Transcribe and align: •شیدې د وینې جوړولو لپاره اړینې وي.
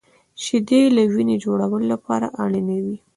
•شیدې 0.43 0.81
د 0.95 0.97
وینې 1.13 1.35
جوړولو 1.43 1.85
لپاره 1.93 2.27
اړینې 2.43 2.77
وي. 2.85 2.97